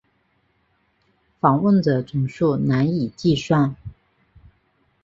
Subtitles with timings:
[1.39, 3.75] 访问者总数难以计算。